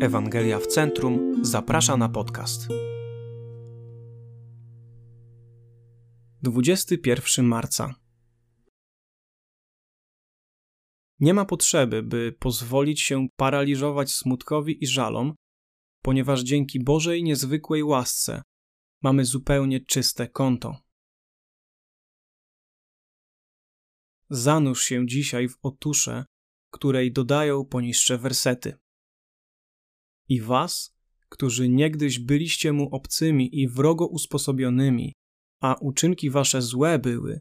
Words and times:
Ewangelia 0.00 0.58
w 0.58 0.66
Centrum 0.66 1.44
zaprasza 1.44 1.96
na 1.96 2.08
podcast. 2.08 2.68
21 6.42 7.46
marca. 7.46 7.94
Nie 11.20 11.34
ma 11.34 11.44
potrzeby, 11.44 12.02
by 12.02 12.36
pozwolić 12.38 13.00
się 13.00 13.28
paraliżować 13.36 14.12
smutkowi 14.12 14.84
i 14.84 14.86
żalom, 14.86 15.34
ponieważ 16.02 16.42
dzięki 16.42 16.84
Bożej 16.84 17.22
niezwykłej 17.22 17.82
łasce 17.82 18.42
mamy 19.02 19.24
zupełnie 19.24 19.80
czyste 19.80 20.28
konto. 20.28 20.76
Zanurz 24.30 24.82
się 24.82 25.06
dzisiaj 25.06 25.48
w 25.48 25.58
otusze, 25.62 26.24
której 26.70 27.12
dodają 27.12 27.64
poniższe 27.64 28.18
wersety. 28.18 28.87
I 30.28 30.40
was, 30.40 30.98
którzy 31.28 31.68
niegdyś 31.68 32.18
byliście 32.18 32.72
mu 32.72 32.88
obcymi 32.94 33.60
i 33.60 33.68
wrogo 33.68 34.06
usposobionymi, 34.06 35.12
a 35.60 35.74
uczynki 35.80 36.30
wasze 36.30 36.62
złe 36.62 36.98
były, 36.98 37.40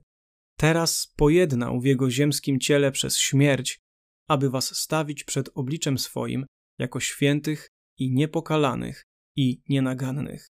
teraz 0.58 1.14
pojednał 1.16 1.82
w 1.82 1.86
jego 1.86 2.12
ziemskim 2.12 2.60
ciele 2.60 2.92
przez 2.92 3.18
śmierć, 3.18 3.80
aby 4.28 4.50
was 4.50 4.76
stawić 4.76 5.24
przed 5.24 5.50
obliczem 5.56 5.98
swoim 5.98 6.46
jako 6.80 7.00
świętych 7.00 7.70
i 7.98 8.12
niepokalanych 8.12 9.04
i 9.36 9.62
nienagannych. 9.70 10.48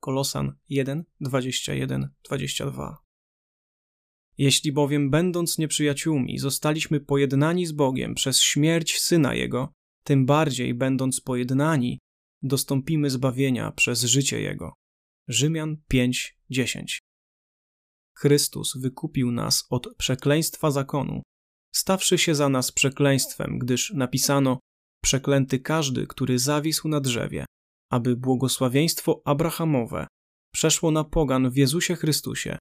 Kolosan 0.00 0.54
1, 0.68 1.04
21, 1.20 2.08
22 2.24 3.02
jeśli 4.38 4.72
bowiem, 4.72 5.10
będąc 5.10 5.58
nieprzyjaciółmi, 5.58 6.38
zostaliśmy 6.38 7.00
pojednani 7.00 7.66
z 7.66 7.72
Bogiem 7.72 8.14
przez 8.14 8.40
śmierć 8.40 9.00
syna 9.00 9.34
Jego, 9.34 9.72
tym 10.04 10.26
bardziej, 10.26 10.74
będąc 10.74 11.20
pojednani, 11.20 11.98
dostąpimy 12.42 13.10
zbawienia 13.10 13.72
przez 13.72 14.02
życie 14.02 14.40
Jego. 14.40 14.72
Rzymian 15.28 15.76
5:10. 15.92 16.98
Chrystus 18.18 18.76
wykupił 18.76 19.32
nas 19.32 19.66
od 19.70 19.96
przekleństwa 19.96 20.70
zakonu, 20.70 21.22
stawszy 21.74 22.18
się 22.18 22.34
za 22.34 22.48
nas 22.48 22.72
przekleństwem, 22.72 23.58
gdyż 23.58 23.90
napisano: 23.90 24.58
Przeklęty 25.02 25.58
każdy, 25.58 26.06
który 26.06 26.38
zawisł 26.38 26.88
na 26.88 27.00
drzewie, 27.00 27.44
aby 27.90 28.16
błogosławieństwo 28.16 29.22
Abrahamowe 29.24 30.06
przeszło 30.52 30.90
na 30.90 31.04
pogan 31.04 31.50
w 31.50 31.56
Jezusie 31.56 31.96
Chrystusie. 31.96 32.58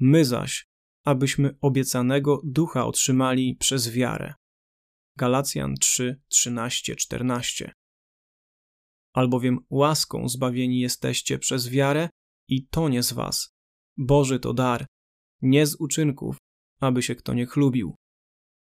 My 0.00 0.24
zaś 0.24 0.66
abyśmy 1.04 1.56
obiecanego 1.60 2.40
ducha 2.44 2.86
otrzymali 2.86 3.56
przez 3.56 3.90
wiarę. 3.90 4.34
Galacjan 5.16 5.74
3, 5.74 6.20
13, 6.28 6.96
14. 6.96 7.72
Albowiem 9.12 9.58
łaską 9.70 10.28
zbawieni 10.28 10.80
jesteście 10.80 11.38
przez 11.38 11.68
wiarę 11.68 12.08
i 12.48 12.66
to 12.66 12.88
nie 12.88 13.02
z 13.02 13.12
was. 13.12 13.54
Boży 13.96 14.40
to 14.40 14.52
dar, 14.52 14.86
nie 15.42 15.66
z 15.66 15.74
uczynków, 15.74 16.36
aby 16.80 17.02
się 17.02 17.14
kto 17.14 17.34
nie 17.34 17.46
chlubił. 17.46 17.96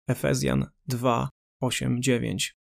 Efezjan 0.08 0.66
2, 0.88 1.30
8, 1.62 2.02
9. 2.02 2.54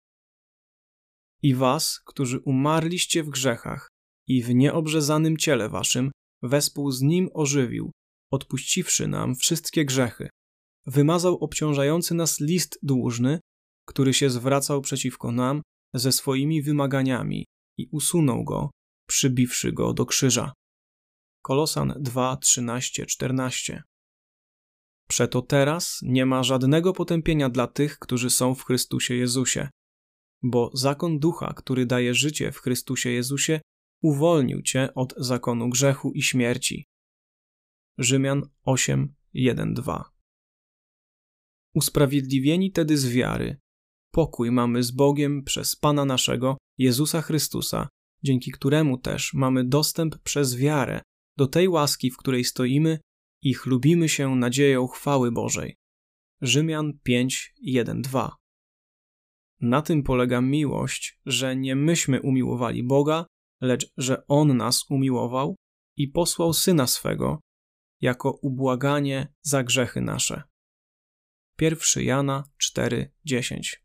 I 1.42 1.54
was, 1.54 2.00
którzy 2.06 2.40
umarliście 2.40 3.22
w 3.22 3.30
grzechach 3.30 3.88
i 4.26 4.42
w 4.42 4.54
nieobrzezanym 4.54 5.36
ciele 5.36 5.68
waszym, 5.68 6.10
wespół 6.42 6.90
z 6.90 7.02
nim 7.02 7.30
ożywił, 7.34 7.90
odpuściwszy 8.30 9.08
nam 9.08 9.34
wszystkie 9.34 9.84
grzechy, 9.84 10.28
wymazał 10.86 11.38
obciążający 11.38 12.14
nas 12.14 12.40
list 12.40 12.78
dłużny, 12.82 13.40
który 13.84 14.14
się 14.14 14.30
zwracał 14.30 14.80
przeciwko 14.80 15.32
nam 15.32 15.62
ze 15.94 16.12
swoimi 16.12 16.62
wymaganiami 16.62 17.46
i 17.78 17.88
usunął 17.92 18.44
go, 18.44 18.70
przybiwszy 19.08 19.72
go 19.72 19.92
do 19.92 20.06
krzyża. 20.06 20.52
Kolosan 21.42 21.94
2, 22.00 22.36
13, 22.36 23.06
14. 23.06 23.82
Przeto 25.08 25.42
teraz 25.42 25.98
nie 26.02 26.26
ma 26.26 26.42
żadnego 26.42 26.92
potępienia 26.92 27.48
dla 27.48 27.66
tych, 27.66 27.98
którzy 27.98 28.30
są 28.30 28.54
w 28.54 28.64
Chrystusie 28.64 29.14
Jezusie, 29.14 29.68
bo 30.42 30.70
zakon 30.74 31.18
ducha, 31.18 31.54
który 31.56 31.86
daje 31.86 32.14
życie 32.14 32.52
w 32.52 32.58
Chrystusie 32.58 33.10
Jezusie, 33.10 33.60
uwolnił 34.02 34.62
cię 34.62 34.94
od 34.94 35.14
zakonu 35.16 35.68
grzechu 35.68 36.12
i 36.12 36.22
śmierci. 36.22 36.86
Rzymian 37.98 38.42
8, 38.64 39.14
1, 39.32 39.74
2. 39.74 40.10
Usprawiedliwieni 41.74 42.72
tedy 42.72 42.98
z 42.98 43.08
wiary, 43.08 43.56
pokój 44.14 44.50
mamy 44.50 44.82
z 44.82 44.90
Bogiem 44.90 45.42
przez 45.42 45.76
Pana 45.76 46.04
naszego, 46.04 46.56
Jezusa 46.78 47.22
Chrystusa, 47.22 47.88
dzięki 48.22 48.50
któremu 48.50 48.98
też 48.98 49.34
mamy 49.34 49.64
dostęp 49.64 50.18
przez 50.18 50.56
wiarę 50.56 51.02
do 51.36 51.46
tej 51.46 51.68
łaski, 51.68 52.10
w 52.10 52.16
której 52.16 52.44
stoimy 52.44 52.98
i 53.42 53.54
chlubimy 53.54 54.08
się 54.08 54.36
nadzieją 54.36 54.86
chwały 54.86 55.32
Bożej. 55.32 55.76
Rzymian 56.40 56.98
5, 57.02 57.54
1, 57.60 58.02
2. 58.02 58.36
Na 59.60 59.82
tym 59.82 60.02
polega 60.02 60.40
miłość, 60.40 61.20
że 61.26 61.56
nie 61.56 61.76
myśmy 61.76 62.22
umiłowali 62.22 62.84
Boga, 62.84 63.26
lecz 63.60 63.92
że 63.96 64.26
On 64.26 64.56
nas 64.56 64.90
umiłował 64.90 65.56
i 65.96 66.08
posłał 66.08 66.52
Syna 66.52 66.86
swego, 66.86 67.40
jako 68.00 68.30
ubłaganie 68.42 69.34
za 69.42 69.64
grzechy 69.64 70.00
nasze. 70.00 70.42
1 71.60 72.04
Jana 72.04 72.44
4:10 72.58 73.83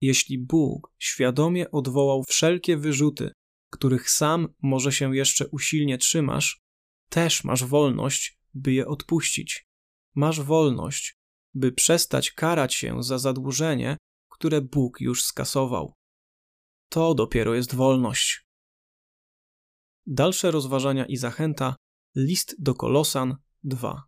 Jeśli 0.00 0.38
Bóg 0.38 0.92
świadomie 0.98 1.70
odwołał 1.70 2.24
wszelkie 2.28 2.76
wyrzuty, 2.76 3.30
których 3.72 4.10
sam 4.10 4.48
może 4.62 4.92
się 4.92 5.16
jeszcze 5.16 5.48
usilnie 5.48 5.98
trzymasz, 5.98 6.60
też 7.08 7.44
masz 7.44 7.64
wolność, 7.64 8.38
by 8.54 8.72
je 8.72 8.86
odpuścić. 8.86 9.66
Masz 10.14 10.40
wolność, 10.40 11.16
by 11.54 11.72
przestać 11.72 12.30
karać 12.30 12.74
się 12.74 13.02
za 13.02 13.18
zadłużenie, 13.18 13.96
które 14.30 14.60
Bóg 14.60 15.00
już 15.00 15.22
skasował. 15.24 15.92
To 16.88 17.14
dopiero 17.14 17.54
jest 17.54 17.74
wolność. 17.74 18.46
Dalsze 20.06 20.50
rozważania 20.50 21.06
i 21.06 21.16
zachęta 21.16 21.76
List 22.16 22.56
do 22.58 22.74
Kolosan 22.74 23.36
2. 23.64 24.02